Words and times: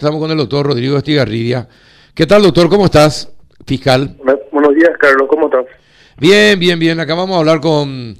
Estamos 0.00 0.20
con 0.20 0.30
el 0.30 0.36
doctor 0.36 0.64
Rodrigo 0.64 0.96
Estigarridia. 0.96 1.66
¿Qué 2.14 2.24
tal, 2.24 2.42
doctor? 2.42 2.68
¿Cómo 2.68 2.84
estás, 2.84 3.34
fiscal? 3.66 4.14
Buenos 4.52 4.72
días, 4.76 4.96
Carlos. 4.96 5.26
¿Cómo 5.28 5.46
estás? 5.46 5.66
Bien, 6.20 6.56
bien, 6.56 6.78
bien. 6.78 7.00
Acá 7.00 7.16
vamos 7.16 7.34
a 7.34 7.40
hablar 7.40 7.60
con, 7.60 8.14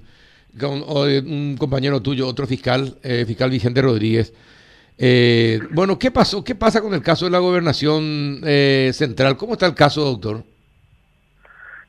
con 0.58 0.82
un 0.82 1.56
compañero 1.56 2.02
tuyo, 2.02 2.26
otro 2.26 2.48
fiscal, 2.48 2.96
eh, 3.04 3.24
fiscal 3.24 3.50
Vicente 3.50 3.80
Rodríguez. 3.80 4.34
Eh, 4.98 5.60
bueno, 5.70 5.96
¿qué 6.00 6.10
pasó? 6.10 6.42
¿Qué 6.42 6.56
pasa 6.56 6.80
con 6.80 6.94
el 6.94 7.00
caso 7.00 7.26
de 7.26 7.30
la 7.30 7.38
gobernación 7.38 8.40
eh, 8.44 8.90
central? 8.92 9.36
¿Cómo 9.36 9.52
está 9.52 9.66
el 9.66 9.76
caso, 9.76 10.00
doctor? 10.00 10.38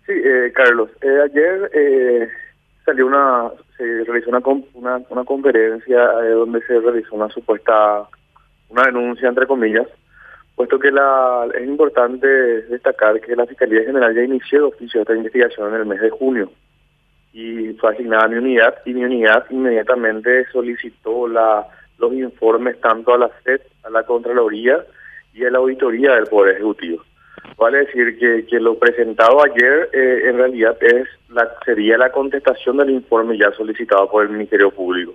Sí, 0.06 0.14
Carlos. 0.54 0.92
ayer 1.02 2.30
salió 2.86 3.08
una, 3.08 3.50
se 3.76 4.04
realizó 4.04 4.30
una, 4.30 4.44
una, 4.76 5.02
una 5.10 5.24
conferencia 5.24 6.00
donde 6.36 6.62
se 6.68 6.80
realizó 6.80 7.16
una 7.16 7.30
supuesta 7.30 8.08
una 8.70 8.84
denuncia 8.84 9.28
entre 9.28 9.48
comillas, 9.48 9.88
puesto 10.56 10.80
que 10.80 10.90
es 10.90 11.68
importante 11.68 12.28
destacar 12.28 13.20
que 13.22 13.36
la 13.36 13.46
Fiscalía 13.46 13.84
General 13.84 14.14
ya 14.14 14.24
inició 14.24 14.60
el 14.60 14.64
oficio 14.66 15.00
de 15.00 15.02
esta 15.04 15.16
investigación 15.16 15.74
en 15.74 15.82
el 15.82 15.86
mes 15.86 16.02
de 16.02 16.10
junio 16.10 16.52
y 17.32 17.74
fue 17.74 17.94
asignada 17.94 18.26
a 18.26 18.28
mi 18.28 18.38
unidad 18.38 18.76
y 18.86 18.94
mi 18.94 19.04
unidad 19.04 19.46
inmediatamente 19.50 20.46
solicitó 20.52 21.28
la 21.28 21.68
los 22.00 22.14
informes 22.14 22.80
tanto 22.82 23.14
a 23.14 23.18
la 23.18 23.30
SED, 23.44 23.62
a 23.84 23.90
la 23.90 24.04
Contraloría 24.04 24.84
y 25.34 25.46
a 25.46 25.52
la 25.52 25.60
Auditoría 25.60 26.16
del 26.16 26.28
Poder 26.28 26.56
Ejecutivo. 26.56 27.04
Vale 27.58 27.80
decir 27.80 28.18
que, 28.18 28.60
lo 28.60 28.78
presentado 28.80 29.44
ayer 29.44 29.90
eh, 29.94 30.22
en 30.30 30.38
realidad 30.38 30.78
es 30.82 31.08
sería 31.66 31.98
la 31.98 32.12
contestación 32.12 32.78
del 32.78 32.90
informe 32.90 33.38
ya 33.38 33.52
solicitado 33.52 34.10
por 34.10 34.24
el 34.24 34.30
Ministerio 34.30 34.72
Público. 34.72 35.14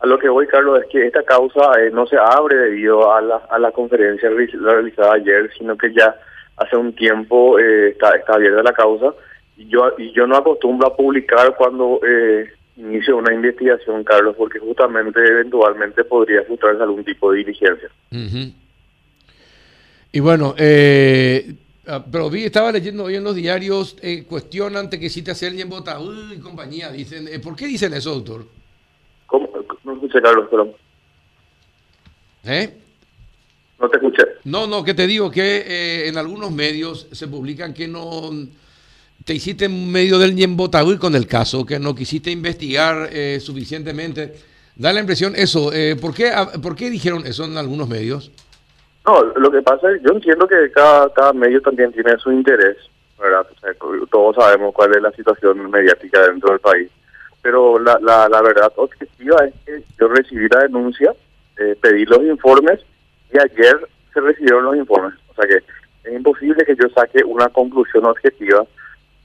A 0.00 0.06
lo 0.06 0.18
que 0.18 0.28
voy, 0.28 0.46
Carlos, 0.46 0.80
es 0.82 0.88
que 0.90 1.06
esta 1.06 1.22
causa 1.22 1.72
eh, 1.80 1.90
no 1.90 2.06
se 2.06 2.16
abre 2.16 2.56
debido 2.56 3.12
a 3.12 3.20
la, 3.20 3.36
a 3.50 3.58
la 3.58 3.72
conferencia 3.72 4.28
realizada 4.28 5.14
ayer, 5.14 5.50
sino 5.56 5.76
que 5.76 5.92
ya 5.92 6.14
hace 6.56 6.76
un 6.76 6.94
tiempo 6.94 7.58
eh, 7.58 7.90
está, 7.90 8.10
está 8.10 8.34
abierta 8.34 8.62
la 8.62 8.72
causa 8.72 9.14
y 9.56 9.68
yo, 9.68 9.92
y 9.98 10.12
yo 10.12 10.26
no 10.26 10.36
acostumbro 10.36 10.88
a 10.88 10.96
publicar 10.96 11.54
cuando 11.56 12.00
eh, 12.06 12.46
inicio 12.76 13.16
una 13.16 13.32
investigación, 13.32 14.04
Carlos, 14.04 14.36
porque 14.36 14.58
justamente 14.58 15.18
eventualmente 15.20 16.04
podría 16.04 16.42
frustrarse 16.42 16.82
algún 16.82 17.04
tipo 17.04 17.32
de 17.32 17.38
diligencia. 17.38 17.88
Y 20.12 20.20
bueno, 20.20 20.54
eh, 20.58 21.54
ah, 21.86 22.04
pero 22.10 22.28
vi, 22.28 22.44
estaba 22.44 22.70
leyendo 22.70 23.04
hoy 23.04 23.16
en 23.16 23.24
los 23.24 23.34
diarios, 23.34 23.96
eh, 24.02 24.24
cuestionan 24.28 24.90
que 24.90 25.08
si 25.08 25.22
te 25.22 25.30
hacen 25.30 25.58
en 25.58 25.70
bota 25.70 25.98
y 26.34 26.38
compañía, 26.38 26.90
dicen, 26.90 27.28
¿por 27.42 27.56
qué 27.56 27.66
dicen 27.66 27.94
eso, 27.94 28.14
doctor? 28.14 28.44
No 29.32 29.75
escuché, 30.16 30.48
Carlos. 30.50 30.68
¿Eh? 32.44 32.74
No 33.80 33.88
te 33.88 33.96
escuché. 33.96 34.22
No, 34.44 34.66
no, 34.66 34.84
que 34.84 34.94
te 34.94 35.06
digo 35.06 35.30
que 35.30 35.58
eh, 35.66 36.08
en 36.08 36.16
algunos 36.16 36.50
medios 36.50 37.08
se 37.12 37.28
publican 37.28 37.74
que 37.74 37.88
no 37.88 38.30
te 39.24 39.34
hiciste 39.34 39.64
en 39.64 39.90
medio 39.90 40.18
del 40.18 40.34
Ñembotaúl 40.34 40.98
con 40.98 41.14
el 41.14 41.26
caso, 41.26 41.66
que 41.66 41.78
no 41.78 41.94
quisiste 41.94 42.30
investigar 42.30 43.08
eh, 43.12 43.40
suficientemente. 43.40 44.34
Da 44.76 44.92
la 44.92 45.00
impresión 45.00 45.34
eso. 45.36 45.72
Eh, 45.72 45.96
¿por, 46.00 46.14
qué, 46.14 46.32
¿Por 46.62 46.76
qué 46.76 46.90
dijeron 46.90 47.26
eso 47.26 47.44
en 47.44 47.56
algunos 47.56 47.88
medios? 47.88 48.30
No, 49.06 49.22
lo 49.22 49.50
que 49.50 49.62
pasa 49.62 49.90
es, 49.92 50.02
yo 50.02 50.12
entiendo 50.12 50.46
que 50.46 50.70
cada, 50.72 51.12
cada 51.12 51.32
medio 51.32 51.60
también 51.60 51.92
tiene 51.92 52.16
su 52.18 52.32
interés, 52.32 52.76
¿verdad? 53.18 53.46
todos 54.10 54.34
sabemos 54.36 54.74
cuál 54.74 54.96
es 54.96 55.02
la 55.02 55.12
situación 55.12 55.70
mediática 55.70 56.26
dentro 56.26 56.50
del 56.50 56.60
país 56.60 56.90
pero 57.46 57.78
la, 57.78 57.96
la, 58.02 58.28
la 58.28 58.42
verdad 58.42 58.72
objetiva 58.74 59.36
es 59.44 59.54
que 59.64 59.80
yo 60.00 60.08
recibí 60.08 60.48
la 60.48 60.62
denuncia, 60.62 61.12
eh, 61.56 61.76
pedí 61.80 62.04
los 62.04 62.20
informes 62.22 62.80
y 63.32 63.38
ayer 63.38 63.86
se 64.12 64.20
recibieron 64.20 64.64
los 64.64 64.74
informes. 64.74 65.14
O 65.28 65.34
sea 65.34 65.46
que 65.46 65.58
es 66.08 66.12
imposible 66.12 66.64
que 66.64 66.74
yo 66.74 66.88
saque 66.88 67.22
una 67.22 67.48
conclusión 67.50 68.04
objetiva 68.04 68.66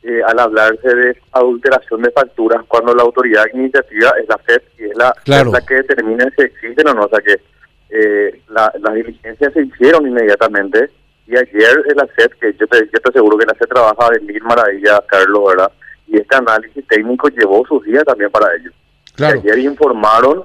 eh, 0.04 0.22
al 0.28 0.38
hablarse 0.38 0.88
de 0.88 1.18
adulteración 1.32 2.04
de 2.04 2.12
facturas 2.12 2.64
cuando 2.68 2.94
la 2.94 3.02
autoridad 3.02 3.46
iniciativa 3.56 4.12
es 4.22 4.30
la 4.30 4.38
FED 4.38 4.62
y 4.78 4.84
es 4.84 4.96
la, 4.96 5.16
la 5.26 5.62
que 5.62 5.74
determina 5.74 6.26
si 6.38 6.44
existen 6.44 6.90
o 6.90 6.94
no. 6.94 7.06
O 7.06 7.10
sea 7.10 7.22
que 7.22 7.42
eh, 7.90 8.40
la, 8.50 8.72
las 8.82 8.94
diligencias 8.94 9.52
se 9.52 9.64
hicieron 9.64 10.08
inmediatamente 10.08 10.92
y 11.26 11.36
ayer 11.36 11.96
la 11.96 12.06
FED, 12.06 12.30
que 12.40 12.54
yo 12.54 12.68
te, 12.68 12.86
yo 12.86 13.00
te 13.00 13.10
aseguro 13.10 13.36
que 13.36 13.48
la 13.48 13.56
FED 13.56 13.66
trabaja 13.66 14.12
de 14.12 14.20
mil 14.20 14.44
maravillas, 14.44 15.02
Carlos, 15.08 15.42
¿verdad? 15.48 15.72
Y 16.12 16.18
este 16.18 16.36
análisis 16.36 16.86
técnico 16.88 17.30
llevó 17.30 17.66
sus 17.66 17.84
días 17.86 18.04
también 18.04 18.30
para 18.30 18.54
ellos. 18.56 18.74
Ayer 19.18 19.60
informaron 19.60 20.44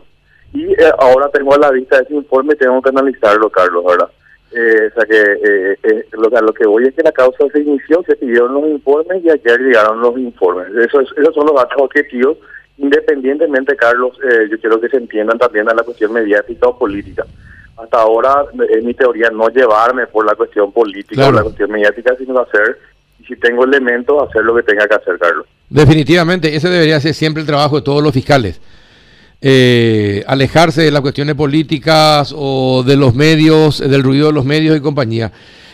y 0.52 0.72
eh, 0.72 0.92
ahora 0.98 1.28
tengo 1.30 1.54
a 1.54 1.58
la 1.58 1.70
vista 1.70 1.98
ese 1.98 2.14
informe 2.14 2.54
tengo 2.54 2.80
que 2.80 2.90
analizarlo, 2.90 3.50
Carlos, 3.50 3.84
¿verdad? 3.84 4.08
Eh, 4.52 4.90
o 4.90 4.94
sea 4.94 5.04
que 5.04 5.20
eh, 5.20 5.78
eh 5.82 6.06
lo, 6.12 6.28
lo, 6.28 6.54
que 6.54 6.66
voy 6.66 6.86
es 6.86 6.94
que 6.94 7.02
la 7.02 7.12
causa 7.12 7.44
se 7.52 7.60
inició, 7.60 8.02
se 8.06 8.16
pidieron 8.16 8.54
los 8.54 8.64
informes 8.66 9.24
y 9.24 9.30
ayer 9.30 9.60
llegaron 9.60 10.00
los 10.00 10.16
informes. 10.16 10.68
Eso 10.68 11.00
esos 11.00 11.34
son 11.34 11.46
los 11.46 11.56
datos 11.56 11.76
objetivos. 11.78 12.38
Independientemente, 12.78 13.74
Carlos, 13.74 14.18
yo 14.50 14.60
quiero 14.60 14.78
que 14.78 14.90
se 14.90 14.98
entiendan 14.98 15.38
también 15.38 15.66
a 15.68 15.74
la 15.74 15.82
cuestión 15.82 16.12
mediática 16.12 16.68
o 16.68 16.78
política. 16.78 17.24
Hasta 17.78 17.98
ahora 17.98 18.44
es 18.68 18.84
mi 18.84 18.92
teoría 18.92 19.30
no 19.30 19.48
llevarme 19.48 20.06
por 20.06 20.26
la 20.26 20.34
cuestión 20.34 20.70
política 20.72 21.28
o 21.28 21.32
la 21.32 21.42
cuestión 21.42 21.70
mediática, 21.70 22.14
sino 22.16 22.38
hacer 22.38 22.78
si 23.26 23.36
tengo 23.36 23.64
elementos, 23.64 24.16
hacer 24.28 24.44
lo 24.44 24.54
que 24.54 24.62
tenga 24.62 24.86
que 24.86 24.94
hacer, 24.94 25.18
Carlos. 25.18 25.46
Definitivamente, 25.68 26.54
ese 26.54 26.68
debería 26.68 27.00
ser 27.00 27.14
siempre 27.14 27.40
el 27.40 27.46
trabajo 27.46 27.76
de 27.76 27.82
todos 27.82 28.02
los 28.02 28.12
fiscales. 28.12 28.60
Eh, 29.42 30.24
alejarse 30.26 30.82
de 30.82 30.90
las 30.90 31.02
cuestiones 31.02 31.34
políticas 31.34 32.32
o 32.36 32.82
de 32.84 32.96
los 32.96 33.14
medios, 33.14 33.78
del 33.78 34.02
ruido 34.02 34.28
de 34.28 34.32
los 34.32 34.44
medios 34.44 34.76
y 34.76 34.80
compañía. 34.80 35.32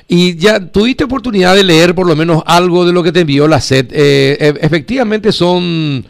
Y 0.09 0.37
ya 0.37 0.61
tuviste 0.61 1.05
oportunidad 1.05 1.55
de 1.55 1.65
leer 1.65 1.95
por 1.95 2.07
lo 2.07 2.17
menos 2.17 2.43
algo 2.47 2.85
de 2.85 2.93
lo 2.93 3.03
que 3.03 3.13
te 3.13 3.21
envió 3.21 3.47
la 3.47 3.61
SED. 3.61 3.93
Eh, 3.93 4.37
e, 4.41 4.55
efectivamente 4.61 5.31
son 5.33 6.05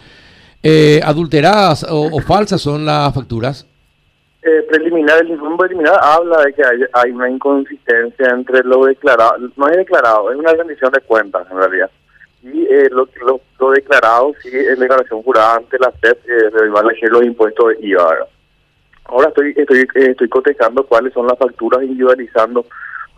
eh, 0.62 1.00
adulteradas 1.04 1.86
o, 1.88 2.20
falsas 2.20 2.60
son 2.60 2.84
las 2.84 3.12
facturas 3.14 3.66
eh, 4.42 4.66
preliminar, 4.68 5.20
el 5.20 5.30
informe 5.30 5.56
preliminar 5.56 5.98
habla 6.02 6.42
de 6.42 6.52
que 6.52 6.62
hay, 6.92 7.10
una 7.12 7.30
inconsistencia 7.30 8.26
entre 8.30 8.64
lo 8.64 8.86
declarado, 8.86 9.38
no 9.56 9.68
es 9.68 9.76
declarado, 9.76 10.32
es 10.32 10.36
una 10.36 10.52
rendición 10.52 10.90
de 10.90 11.00
cuentas 11.00 11.46
en 11.50 11.58
realidad. 11.58 11.90
Y 12.42 12.64
eh, 12.64 12.88
lo, 12.90 13.08
lo, 13.60 13.70
declarado 13.70 14.34
sí 14.42 14.48
es 14.52 14.76
declaración 14.76 15.22
jurada 15.22 15.56
ante 15.56 15.78
la 15.78 15.92
SEP, 15.92 16.28
eh, 16.28 16.68
van 16.72 16.84
a 16.84 16.90
elegir 16.90 17.08
los 17.10 17.22
impuestos 17.22 17.68
de 17.68 17.86
IVA. 17.86 18.26
Ahora 19.04 19.28
estoy 19.28 19.54
estoy 19.56 19.80
eh, 19.80 20.10
estoy 20.10 20.28
cotejando 20.28 20.84
cuáles 20.86 21.12
son 21.12 21.28
las 21.28 21.38
facturas 21.38 21.82
individualizando, 21.82 22.66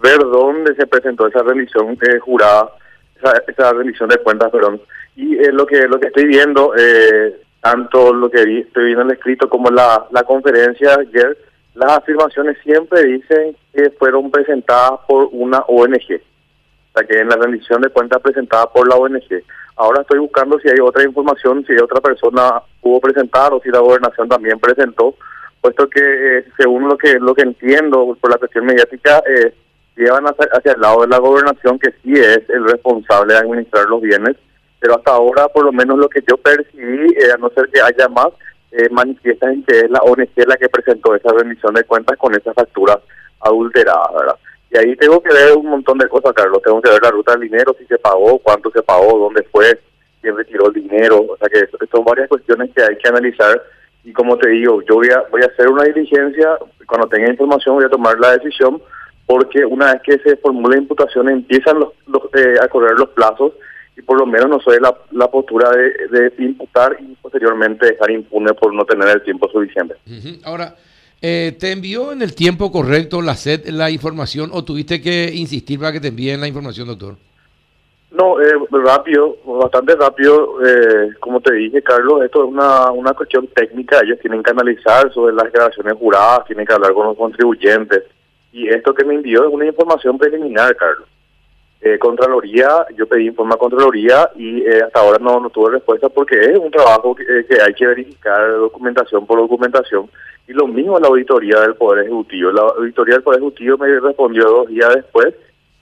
ver 0.02 0.18
dónde 0.18 0.74
se 0.74 0.86
presentó 0.86 1.26
esa 1.26 1.42
rendición 1.42 1.96
eh, 2.02 2.18
jurada, 2.18 2.68
esa, 3.16 3.32
esa 3.48 3.72
rendición 3.72 4.10
de 4.10 4.18
cuentas, 4.18 4.50
perdón. 4.50 4.82
Y 5.16 5.36
eh, 5.36 5.52
lo 5.52 5.64
que 5.64 5.88
lo 5.88 5.98
que 5.98 6.08
estoy 6.08 6.26
viendo 6.26 6.74
eh, 6.76 7.43
tanto 7.64 8.12
lo 8.12 8.30
que 8.30 8.44
vi, 8.44 8.58
estoy 8.58 8.84
viendo 8.84 9.04
en 9.04 9.08
el 9.08 9.16
escrito 9.16 9.48
como 9.48 9.70
la, 9.70 10.06
la 10.10 10.22
conferencia 10.24 10.98
ayer, 11.00 11.38
las 11.72 11.96
afirmaciones 11.96 12.58
siempre 12.62 13.02
dicen 13.04 13.56
que 13.72 13.88
fueron 13.98 14.30
presentadas 14.30 15.00
por 15.08 15.30
una 15.32 15.60
ONG. 15.60 16.20
O 16.20 16.98
sea, 16.98 17.06
que 17.08 17.20
en 17.20 17.28
la 17.30 17.36
rendición 17.36 17.80
de 17.80 17.88
cuentas 17.88 18.20
presentada 18.20 18.70
por 18.70 18.86
la 18.86 18.96
ONG. 18.96 19.42
Ahora 19.76 20.02
estoy 20.02 20.18
buscando 20.18 20.58
si 20.58 20.68
hay 20.68 20.78
otra 20.78 21.04
información, 21.04 21.64
si 21.66 21.74
otra 21.76 22.02
persona 22.02 22.60
pudo 22.82 23.00
presentar 23.00 23.54
o 23.54 23.60
si 23.62 23.70
la 23.70 23.78
gobernación 23.78 24.28
también 24.28 24.60
presentó, 24.60 25.14
puesto 25.62 25.88
que 25.88 26.00
eh, 26.02 26.44
según 26.58 26.86
lo 26.86 26.98
que 26.98 27.18
lo 27.18 27.34
que 27.34 27.44
entiendo 27.44 28.14
por 28.20 28.30
la 28.30 28.36
cuestión 28.36 28.66
mediática, 28.66 29.22
eh, 29.26 29.54
llevan 29.96 30.26
hacia, 30.26 30.50
hacia 30.52 30.72
el 30.72 30.82
lado 30.82 31.00
de 31.00 31.08
la 31.08 31.18
gobernación 31.18 31.78
que 31.78 31.92
sí 32.02 32.12
es 32.12 32.42
el 32.50 32.64
responsable 32.64 33.32
de 33.32 33.40
administrar 33.40 33.86
los 33.86 34.02
bienes 34.02 34.36
pero 34.84 34.96
hasta 34.96 35.12
ahora 35.12 35.48
por 35.48 35.64
lo 35.64 35.72
menos 35.72 35.96
lo 35.96 36.10
que 36.10 36.20
yo 36.28 36.36
percibí, 36.36 37.14
eh, 37.14 37.32
a 37.32 37.38
no 37.38 37.48
ser 37.56 37.70
que 37.70 37.80
haya 37.80 38.06
más, 38.10 38.28
eh, 38.70 38.86
manifiestan 38.90 39.62
que 39.62 39.78
es 39.78 39.90
la 39.90 40.00
ONG 40.00 40.28
la 40.46 40.58
que 40.58 40.68
presentó 40.68 41.14
esa 41.14 41.32
rendición 41.32 41.72
de 41.72 41.84
cuentas 41.84 42.18
con 42.18 42.34
esas 42.34 42.54
facturas 42.54 42.98
adulteradas. 43.40 44.36
Y 44.70 44.76
ahí 44.76 44.94
tengo 44.96 45.22
que 45.22 45.32
ver 45.32 45.56
un 45.56 45.70
montón 45.70 45.96
de 45.96 46.06
cosas, 46.06 46.34
Carlos. 46.34 46.60
Tengo 46.62 46.82
que 46.82 46.90
ver 46.90 47.02
la 47.02 47.12
ruta 47.12 47.32
del 47.32 47.48
dinero, 47.48 47.74
si 47.78 47.86
se 47.86 47.96
pagó, 47.96 48.38
cuánto 48.40 48.70
se 48.72 48.82
pagó, 48.82 49.20
dónde 49.20 49.42
fue, 49.44 49.80
quién 50.20 50.36
retiró 50.36 50.66
el 50.66 50.74
dinero. 50.74 51.24
O 51.30 51.36
sea 51.38 51.48
que 51.48 51.66
son 51.90 52.04
varias 52.04 52.28
cuestiones 52.28 52.70
que 52.76 52.82
hay 52.82 52.98
que 52.98 53.08
analizar. 53.08 53.62
Y 54.04 54.12
como 54.12 54.36
te 54.36 54.50
digo, 54.50 54.82
yo 54.82 54.96
voy 54.96 55.08
a, 55.08 55.22
voy 55.30 55.40
a 55.40 55.46
hacer 55.46 55.66
una 55.70 55.84
diligencia. 55.84 56.58
Cuando 56.86 57.08
tenga 57.08 57.30
información 57.30 57.76
voy 57.76 57.86
a 57.86 57.88
tomar 57.88 58.20
la 58.20 58.36
decisión 58.36 58.82
porque 59.24 59.64
una 59.64 59.94
vez 59.94 60.02
que 60.02 60.18
se 60.18 60.36
formule 60.36 60.76
la 60.76 60.82
imputación 60.82 61.30
empiezan 61.30 61.78
los, 61.78 61.90
eh, 62.34 62.56
a 62.60 62.68
correr 62.68 62.98
los 62.98 63.08
plazos 63.10 63.52
y 63.96 64.02
por 64.02 64.18
lo 64.18 64.26
menos 64.26 64.48
no 64.48 64.60
soy 64.60 64.78
la, 64.80 64.94
la 65.12 65.28
postura 65.28 65.70
de, 65.70 66.30
de, 66.30 66.44
imputar 66.44 66.96
y 67.00 67.14
posteriormente 67.22 67.86
dejar 67.86 68.10
impune 68.10 68.52
por 68.54 68.74
no 68.74 68.84
tener 68.84 69.08
el 69.08 69.22
tiempo 69.22 69.48
suficiente. 69.48 69.94
Ahora, 70.44 70.74
eh, 71.22 71.56
¿te 71.58 71.72
envió 71.72 72.12
en 72.12 72.22
el 72.22 72.34
tiempo 72.34 72.72
correcto 72.72 73.22
la 73.22 73.34
SED 73.34 73.68
la 73.68 73.90
información 73.90 74.50
o 74.52 74.64
tuviste 74.64 75.00
que 75.00 75.30
insistir 75.32 75.78
para 75.78 75.92
que 75.92 76.00
te 76.00 76.08
envíen 76.08 76.40
la 76.40 76.48
información, 76.48 76.88
doctor? 76.88 77.14
No, 78.10 78.40
eh, 78.40 78.52
rápido, 78.70 79.36
bastante 79.44 79.96
rápido. 79.96 80.58
Eh, 80.64 81.14
como 81.18 81.40
te 81.40 81.52
dije, 81.54 81.82
Carlos, 81.82 82.22
esto 82.24 82.44
es 82.44 82.50
una, 82.50 82.90
una 82.92 83.12
cuestión 83.12 83.48
técnica. 83.48 84.00
Ellos 84.04 84.18
tienen 84.20 84.42
que 84.42 84.50
analizar 84.50 85.12
sobre 85.12 85.34
las 85.34 85.44
declaraciones 85.46 85.94
juradas, 85.94 86.46
tienen 86.46 86.64
que 86.64 86.72
hablar 86.72 86.92
con 86.92 87.06
los 87.06 87.16
contribuyentes 87.16 88.04
Y 88.52 88.68
esto 88.68 88.94
que 88.94 89.04
me 89.04 89.14
envió 89.14 89.48
es 89.48 89.52
una 89.52 89.66
información 89.66 90.16
preliminar, 90.16 90.76
Carlos. 90.76 91.08
Eh, 91.86 91.98
Contraloría, 91.98 92.86
yo 92.96 93.06
pedí 93.06 93.26
informe 93.26 93.52
a 93.52 93.58
Contraloría 93.58 94.30
y 94.36 94.62
eh, 94.62 94.80
hasta 94.86 95.00
ahora 95.00 95.18
no, 95.20 95.38
no 95.38 95.50
tuve 95.50 95.72
respuesta 95.72 96.08
porque 96.08 96.40
es 96.40 96.58
un 96.58 96.70
trabajo 96.70 97.14
que, 97.14 97.24
eh, 97.24 97.58
hay 97.62 97.74
que 97.74 97.86
verificar 97.86 98.52
documentación 98.52 99.26
por 99.26 99.38
documentación. 99.38 100.08
Y 100.48 100.54
lo 100.54 100.66
mismo 100.66 100.98
la 100.98 101.08
auditoría 101.08 101.60
del 101.60 101.74
Poder 101.74 102.04
Ejecutivo. 102.04 102.52
La 102.52 102.62
auditoría 102.62 103.16
del 103.16 103.22
Poder 103.22 103.40
Ejecutivo 103.40 103.76
me 103.76 104.00
respondió 104.00 104.44
dos 104.44 104.68
días 104.68 104.94
después 104.94 105.34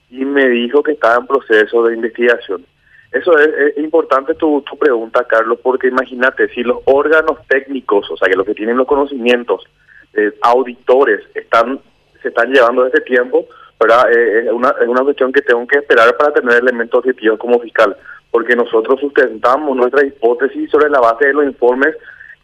y 0.09 0.25
me 0.25 0.49
dijo 0.49 0.83
que 0.83 0.91
estaba 0.91 1.21
en 1.21 1.25
proceso 1.27 1.83
de 1.85 1.95
investigación. 1.95 2.65
Eso 3.13 3.37
es, 3.37 3.47
es 3.47 3.77
importante 3.77 4.33
tu, 4.33 4.61
tu 4.63 4.77
pregunta, 4.77 5.23
Carlos, 5.23 5.57
porque 5.63 5.87
imagínate, 5.87 6.49
si 6.49 6.63
los 6.63 6.79
órganos 6.83 7.37
técnicos, 7.47 8.11
o 8.11 8.17
sea, 8.17 8.27
que 8.27 8.35
los 8.35 8.45
que 8.45 8.55
tienen 8.55 8.75
los 8.75 8.87
conocimientos, 8.87 9.63
eh, 10.15 10.33
auditores, 10.41 11.21
están 11.33 11.79
se 12.21 12.29
están 12.29 12.51
llevando 12.51 12.83
desde 12.85 13.01
tiempo, 13.01 13.45
¿verdad? 13.79 14.11
Eh, 14.11 14.45
es, 14.45 14.51
una, 14.51 14.73
es 14.81 14.87
una 14.87 15.03
cuestión 15.03 15.31
que 15.31 15.41
tengo 15.41 15.65
que 15.67 15.79
esperar 15.79 16.15
para 16.17 16.33
tener 16.33 16.57
elementos 16.57 16.99
objetivos 16.99 17.39
como 17.39 17.59
fiscal, 17.59 17.95
porque 18.31 18.55
nosotros 18.55 18.99
sustentamos 18.99 19.75
nuestra 19.75 20.05
hipótesis 20.05 20.69
sobre 20.69 20.89
la 20.89 20.99
base 20.99 21.27
de 21.27 21.33
los 21.33 21.45
informes 21.45 21.95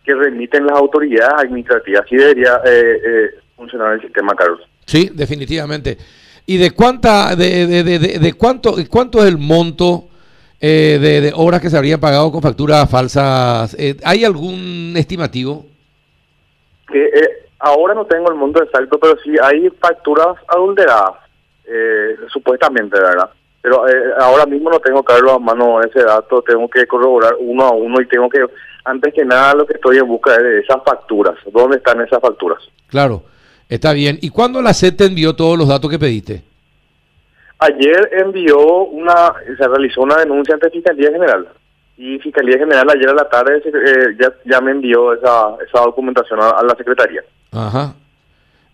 que 0.03 0.13
remiten 0.13 0.65
las 0.65 0.77
autoridades 0.77 1.45
administrativas. 1.45 2.03
Así 2.05 2.15
debería 2.15 2.61
eh, 2.65 3.01
eh, 3.05 3.29
funcionar 3.55 3.93
el 3.93 4.01
sistema, 4.01 4.35
Carlos. 4.35 4.61
Sí, 4.85 5.11
definitivamente. 5.13 5.97
¿Y 6.45 6.57
de 6.57 6.71
cuánta, 6.71 7.35
de, 7.35 7.67
de, 7.67 7.83
de, 7.83 7.99
de, 7.99 8.19
de 8.19 8.33
cuánto, 8.33 8.75
cuánto 8.89 9.19
es 9.19 9.25
el 9.25 9.37
monto 9.37 10.09
eh, 10.59 10.97
de, 10.99 11.21
de, 11.21 11.31
obras 11.35 11.61
que 11.61 11.69
se 11.69 11.77
habrían 11.77 11.99
pagado 11.99 12.31
con 12.31 12.41
facturas 12.41 12.89
falsas? 12.89 13.75
Eh, 13.77 13.95
¿Hay 14.03 14.25
algún 14.25 14.93
estimativo? 14.97 15.67
Eh, 16.91 17.11
ahora 17.59 17.93
no 17.93 18.05
tengo 18.05 18.29
el 18.29 18.35
monto 18.35 18.63
exacto, 18.63 18.97
pero 18.99 19.17
sí 19.23 19.31
hay 19.41 19.69
facturas 19.69 20.37
adulteradas, 20.47 21.15
eh, 21.65 22.15
supuestamente, 22.31 22.99
¿verdad? 22.99 23.29
Pero 23.61 23.87
eh, 23.87 24.13
ahora 24.19 24.45
mismo 24.45 24.69
no 24.69 24.79
tengo, 24.79 25.03
Carlos, 25.03 25.33
a 25.33 25.39
mano 25.39 25.81
ese 25.81 26.03
dato, 26.03 26.41
tengo 26.41 26.69
que 26.69 26.87
corroborar 26.87 27.33
uno 27.39 27.65
a 27.65 27.71
uno 27.71 28.01
y 28.01 28.07
tengo 28.07 28.29
que, 28.29 28.45
antes 28.85 29.13
que 29.13 29.25
nada, 29.25 29.53
lo 29.53 29.65
que 29.65 29.73
estoy 29.73 29.97
en 29.97 30.07
busca 30.07 30.33
es 30.35 30.43
de 30.43 30.59
esas 30.59 30.81
facturas. 30.85 31.35
¿Dónde 31.51 31.77
están 31.77 31.99
esas 32.01 32.21
facturas? 32.21 32.59
Claro, 32.87 33.23
está 33.67 33.91
bien. 33.91 34.17
¿Y 34.21 34.29
cuándo 34.29 34.61
la 34.61 34.71
te 34.73 35.05
envió 35.05 35.35
todos 35.35 35.57
los 35.57 35.67
datos 35.67 35.89
que 35.89 35.99
pediste? 35.99 36.43
Ayer 37.59 38.09
envió 38.13 38.85
una, 38.85 39.33
se 39.45 39.67
realizó 39.67 40.01
una 40.01 40.15
denuncia 40.15 40.53
ante 40.53 40.69
Fiscalía 40.69 41.11
General. 41.11 41.49
Y 42.01 42.17
Fiscalía 42.19 42.57
General 42.57 42.89
ayer 42.89 43.09
a 43.09 43.13
la 43.13 43.27
tarde 43.27 43.61
eh, 43.65 44.15
ya, 44.17 44.33
ya 44.45 44.61
me 44.61 44.71
envió 44.71 45.13
esa, 45.13 45.55
esa 45.67 45.81
documentación 45.81 46.39
a, 46.41 46.51
a 46.51 46.63
la 46.63 46.73
Secretaría. 46.75 47.21
Ajá. 47.51 47.93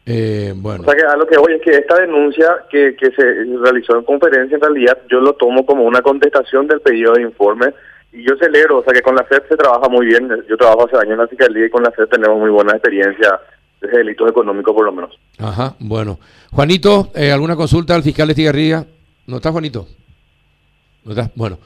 Eh, 0.06 0.54
bueno. 0.56 0.84
O 0.84 0.86
sea 0.86 0.94
que 0.94 1.02
a 1.02 1.16
lo 1.18 1.26
que 1.26 1.40
voy 1.40 1.54
es 1.54 1.62
que 1.64 1.72
esta 1.72 1.96
denuncia 1.96 2.58
que, 2.70 2.96
que 2.96 3.10
se 3.10 3.24
realizó 3.64 3.98
en 3.98 4.04
conferencia 4.04 4.54
en 4.54 4.62
realidad 4.62 5.00
yo 5.10 5.20
lo 5.20 5.34
tomo 5.34 5.66
como 5.66 5.86
una 5.86 6.04
contestación 6.04 6.68
del 6.68 6.82
pedido 6.82 7.14
de 7.14 7.24
informe 7.24 7.74
y 8.14 8.22
yo 8.22 8.38
celebro, 8.38 8.78
o 8.78 8.84
sea 8.84 8.94
que 8.94 9.02
con 9.02 9.16
la 9.16 9.24
FED 9.24 9.42
se 9.50 9.58
trabaja 9.58 9.90
muy 9.90 10.06
bien, 10.06 10.30
yo 10.48 10.56
trabajo 10.56 10.86
hace 10.86 10.98
años 10.98 11.14
en 11.14 11.18
la 11.18 11.28
Fiscalía 11.28 11.66
y 11.66 11.70
con 11.72 11.82
la 11.82 11.90
FED 11.90 12.06
tenemos 12.06 12.40
muy 12.40 12.52
buena 12.52 12.74
experiencia 12.74 13.40
de 13.82 13.88
delitos 13.88 14.30
económicos 14.30 14.76
por 14.76 14.86
lo 14.86 14.92
menos. 14.92 15.20
Ajá, 15.40 15.74
bueno. 15.80 16.20
Juanito, 16.52 17.10
eh, 17.16 17.32
¿alguna 17.32 17.56
consulta 17.56 17.96
al 17.96 18.04
fiscal 18.04 18.30
Estigarribia? 18.30 18.86
¿No 19.26 19.38
está 19.38 19.52
Juanito? 19.52 19.88
¿No 21.04 21.12
está? 21.12 21.32
Bueno. 21.34 21.58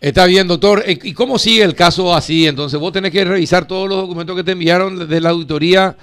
Está 0.00 0.26
bien, 0.26 0.46
doctor. 0.46 0.82
Eh, 0.86 0.98
¿Y 1.02 1.14
cómo 1.14 1.38
sigue 1.38 1.64
el 1.64 1.74
caso 1.74 2.14
así? 2.14 2.46
Entonces 2.46 2.78
vos 2.78 2.92
tenés 2.92 3.12
que 3.12 3.24
revisar 3.24 3.66
todos 3.66 3.88
los 3.88 3.98
documentos 3.98 4.36
que 4.36 4.44
te 4.44 4.52
enviaron 4.52 5.08
de 5.08 5.20
la 5.20 5.30
auditoría 5.30 5.96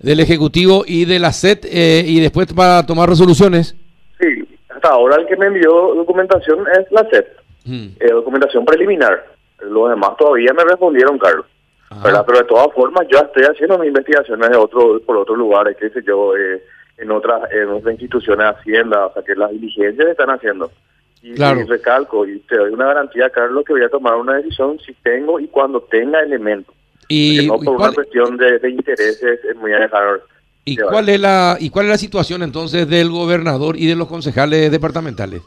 del 0.00 0.20
Ejecutivo 0.20 0.84
y 0.86 1.04
de 1.04 1.18
la 1.18 1.32
SET 1.32 1.64
eh, 1.64 2.04
y 2.06 2.20
después 2.20 2.52
para 2.52 2.84
tomar 2.84 3.08
resoluciones. 3.08 3.76
Sí, 4.20 4.58
hasta 4.68 4.88
ahora 4.88 5.16
el 5.16 5.26
que 5.26 5.36
me 5.36 5.46
envió 5.46 5.94
documentación 5.94 6.66
es 6.78 6.90
la 6.90 7.08
SET, 7.08 7.26
hmm. 7.64 7.86
eh, 8.00 8.10
documentación 8.10 8.64
preliminar. 8.64 9.26
Los 9.60 9.90
demás 9.90 10.16
todavía 10.18 10.52
me 10.52 10.64
respondieron, 10.64 11.18
Carlos. 11.18 11.46
Pero 12.02 12.38
de 12.38 12.44
todas 12.44 12.72
formas, 12.74 13.06
yo 13.08 13.18
estoy 13.18 13.44
haciendo 13.44 13.78
mis 13.78 13.88
investigaciones 13.88 14.50
de 14.50 14.56
otro, 14.56 15.00
por 15.00 15.16
otros 15.16 15.38
lugares, 15.38 15.76
qué 15.78 15.88
sé 15.90 16.02
yo, 16.04 16.36
eh, 16.36 16.62
en, 16.98 17.10
otras, 17.10 17.50
en 17.52 17.68
otras 17.68 17.92
instituciones 17.92 18.44
de 18.44 18.60
Hacienda, 18.60 19.06
o 19.06 19.12
sea 19.12 19.22
que 19.22 19.36
las 19.36 19.50
diligencias 19.52 20.08
están 20.08 20.30
haciendo. 20.30 20.70
Y, 21.22 21.34
claro. 21.34 21.60
y 21.60 21.64
recalco, 21.64 22.26
y 22.26 22.38
te 22.40 22.56
doy 22.56 22.72
una 22.72 22.86
garantía, 22.86 23.30
Carlos, 23.30 23.64
que 23.64 23.72
voy 23.72 23.82
a 23.82 23.88
tomar 23.88 24.14
una 24.14 24.34
decisión 24.34 24.78
si 24.80 24.92
tengo 25.02 25.40
y 25.40 25.48
cuando 25.48 25.80
tenga 25.80 26.20
elementos. 26.20 26.74
Y, 27.08 27.46
no 27.46 27.54
por 27.54 27.62
¿y 27.62 27.66
cuál, 27.66 27.78
una 27.78 27.92
cuestión 27.92 28.36
de, 28.36 28.58
de 28.58 28.70
intereses 28.70 29.44
es 29.44 29.56
muy 29.56 29.72
alejado. 29.72 30.20
¿Y 30.64 30.76
cuál 30.76 31.08
es 31.08 31.20
la 31.20 31.56
y 31.60 31.70
cuál 31.70 31.86
es 31.86 31.90
la 31.90 31.98
situación 31.98 32.42
entonces 32.42 32.88
del 32.88 33.10
gobernador 33.10 33.76
y 33.76 33.86
de 33.86 33.94
los 33.94 34.08
concejales 34.08 34.70
departamentales? 34.70 35.42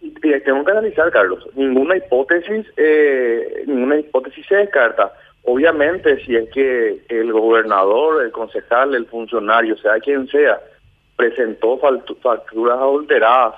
Y 0.00 0.10
tengo 0.40 0.64
que 0.64 0.70
analizar, 0.70 1.10
Carlos. 1.10 1.44
Ninguna 1.54 1.96
hipótesis, 1.96 2.66
eh, 2.76 3.64
ninguna 3.66 3.98
hipótesis 3.98 4.46
se 4.46 4.56
descarta. 4.56 5.12
Obviamente, 5.42 6.24
si 6.24 6.36
es 6.36 6.48
que 6.50 7.02
el 7.08 7.32
gobernador, 7.32 8.22
el 8.22 8.30
concejal, 8.30 8.94
el 8.94 9.06
funcionario, 9.06 9.76
sea 9.76 9.98
quien 9.98 10.26
sea, 10.28 10.60
presentó 11.16 11.78
facturas 12.22 12.78
adulteradas, 12.78 13.54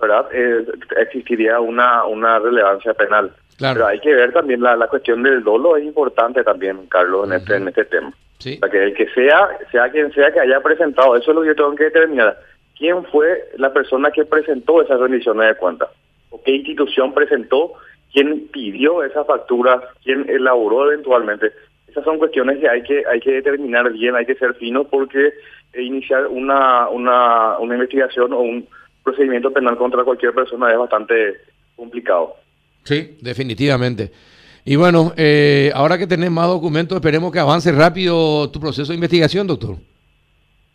¿verdad? 0.00 0.26
Eh, 0.32 0.66
existiría 0.98 1.60
una 1.60 2.04
una 2.04 2.38
relevancia 2.38 2.94
penal. 2.94 3.32
Claro. 3.58 3.74
Pero 3.74 3.86
hay 3.86 4.00
que 4.00 4.14
ver 4.14 4.32
también 4.32 4.60
la, 4.60 4.76
la 4.76 4.88
cuestión 4.88 5.22
del 5.22 5.44
dolo, 5.44 5.76
es 5.76 5.84
importante 5.84 6.42
también, 6.42 6.86
Carlos, 6.88 7.24
en, 7.26 7.30
uh 7.30 7.34
-huh. 7.34 7.38
este, 7.38 7.56
en 7.56 7.68
este 7.68 7.84
tema. 7.84 8.12
Sí. 8.38 8.56
O 8.56 8.58
sea, 8.58 8.68
que 8.68 8.82
el 8.82 8.94
que 8.94 9.08
sea, 9.10 9.48
sea 9.70 9.88
quien 9.90 10.12
sea 10.12 10.32
que 10.32 10.40
haya 10.40 10.60
presentado, 10.60 11.16
eso 11.16 11.30
es 11.30 11.34
lo 11.34 11.42
que 11.42 11.48
yo 11.48 11.54
tengo 11.54 11.74
que 11.76 11.84
determinar. 11.84 12.36
¿Quién 12.76 13.04
fue 13.04 13.44
la 13.56 13.72
persona 13.72 14.10
que 14.10 14.24
presentó 14.24 14.82
esas 14.82 14.98
rendiciones 14.98 15.48
de 15.48 15.54
cuentas? 15.54 15.88
¿O 16.30 16.42
qué 16.42 16.50
institución 16.50 17.14
presentó? 17.14 17.74
¿Quién 18.12 18.48
pidió 18.48 19.04
esas 19.04 19.24
facturas? 19.26 19.80
¿Quién 20.02 20.28
elaboró 20.28 20.90
eventualmente? 20.90 21.52
Esas 21.86 22.02
son 22.04 22.18
cuestiones 22.18 22.58
que 22.58 22.68
hay 22.68 22.82
que 22.82 23.04
hay 23.06 23.20
que 23.20 23.34
determinar 23.34 23.92
bien, 23.92 24.16
hay 24.16 24.26
que 24.26 24.34
ser 24.34 24.54
fino 24.54 24.82
porque 24.82 25.32
eh, 25.72 25.82
iniciar 25.82 26.26
una, 26.26 26.88
una, 26.88 27.56
una 27.60 27.74
investigación 27.74 28.32
o 28.32 28.40
un 28.40 28.66
procedimiento 29.04 29.52
penal 29.52 29.76
contra 29.76 30.02
cualquier 30.02 30.32
persona 30.32 30.72
es 30.72 30.78
bastante 30.78 31.36
complicado. 31.76 32.34
Sí, 32.82 33.16
definitivamente. 33.20 34.10
Y 34.64 34.76
bueno, 34.76 35.12
eh, 35.16 35.70
ahora 35.74 35.98
que 35.98 36.06
tenés 36.06 36.30
más 36.30 36.48
documentos, 36.48 36.96
esperemos 36.96 37.30
que 37.30 37.38
avance 37.38 37.70
rápido 37.70 38.50
tu 38.50 38.58
proceso 38.58 38.92
de 38.92 38.94
investigación, 38.94 39.46
doctor. 39.46 39.76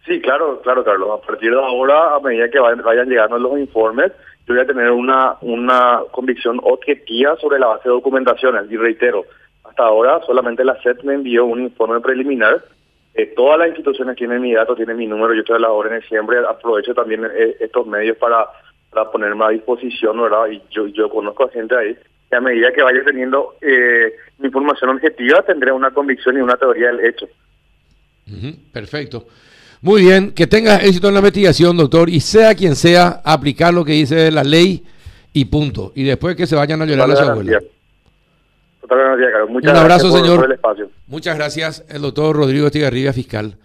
Sí, 0.06 0.22
claro, 0.22 0.62
claro, 0.62 0.84
Carlos. 0.84 1.20
A 1.22 1.26
partir 1.26 1.52
de 1.52 1.58
ahora, 1.58 2.16
a 2.16 2.20
medida 2.20 2.50
que 2.50 2.60
vayan, 2.60 3.10
llegando 3.10 3.38
los 3.40 3.60
informes, 3.60 4.12
yo 4.48 4.54
voy 4.54 4.64
a 4.64 4.68
tener 4.68 4.92
una, 4.92 5.36
una 5.42 6.02
convicción 6.12 6.60
objetiva 6.64 7.36
sobre 7.38 7.60
la 7.60 7.68
base 7.68 7.90
de 7.90 7.96
documentaciones. 7.96 8.72
Y 8.72 8.78
reitero, 8.78 9.26
hasta 9.64 9.84
ahora 9.84 10.20
solamente 10.26 10.64
la 10.64 10.82
SET 10.82 11.04
me 11.04 11.16
envió 11.16 11.46
un 11.46 11.62
informe 11.62 12.00
preliminar. 12.00 12.64
Eh, 13.14 13.34
todas 13.36 13.60
las 13.60 13.70
instituciones 13.70 14.16
tienen 14.16 14.42
mi 14.42 14.54
dato, 14.54 14.76
tienen 14.76 14.98
mi 14.98 15.08
número. 15.08 15.34
Yo 15.34 15.42
estoy 15.42 15.58
a 15.58 15.60
las 15.60 15.72
órdenes 15.72 16.06
siempre. 16.08 16.38
Aprovecho 16.40 16.94
también 16.94 17.26
eh, 17.26 17.58
estos 17.60 17.86
medios 17.88 18.18
para 18.18 18.48
para 18.90 19.12
ponerme 19.12 19.46
a 19.46 19.50
disposición, 19.50 20.22
¿verdad? 20.22 20.48
Y 20.52 20.62
yo, 20.72 20.88
yo 20.88 21.10
conozco 21.10 21.46
a 21.46 21.50
gente 21.50 21.76
ahí 21.76 21.96
que 22.30 22.36
a 22.36 22.42
medida 22.42 22.72
que 22.72 22.82
vaya 22.82 23.04
teniendo 23.06 23.56
eh, 23.62 24.14
información 24.44 24.92
objetiva 24.92 25.44
tendré 25.44 25.72
una 25.72 25.92
convicción 25.92 26.38
y 26.38 26.42
una 26.42 26.58
teoría 26.58 26.88
del 26.88 27.06
hecho. 27.06 27.28
Uh 28.28 28.32
-huh, 28.32 28.58
perfecto. 28.72 29.26
Muy 29.82 30.04
bien, 30.04 30.34
que 30.34 30.46
tengas 30.46 30.84
éxito 30.84 31.08
en 31.08 31.14
la 31.14 31.20
investigación, 31.20 31.78
doctor, 31.78 32.10
y 32.10 32.20
sea 32.20 32.54
quien 32.54 32.76
sea, 32.76 33.22
aplicar 33.24 33.74
lo 33.74 33.86
que 33.86 33.94
dice 33.94 34.30
la 34.30 34.44
ley 34.44 34.84
y 35.34 35.46
punto. 35.46 35.92
Y 35.96 36.04
después 36.04 36.36
que 36.36 36.46
se 36.46 36.56
vayan 36.56 36.82
a 36.82 36.86
llorar 36.86 37.10
a 37.12 37.16
su 37.16 37.24
abuela. 37.24 37.60
Muchas 39.50 39.72
Un 39.72 39.78
abrazo, 39.78 40.10
por, 40.10 40.20
señor. 40.20 40.36
Por 40.38 40.46
el 40.46 40.52
espacio. 40.54 40.90
Muchas 41.08 41.36
gracias, 41.36 41.86
el 41.90 42.02
doctor 42.02 42.36
Rodrigo 42.36 42.68
Estigarribia, 42.68 43.14
fiscal. 43.14 43.56